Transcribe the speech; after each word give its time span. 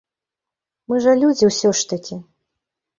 Мы 0.87 0.95
жа 1.05 1.13
людзі 1.27 1.53
ўсё 1.53 1.77
ж 1.83 1.95
такі! 1.95 2.15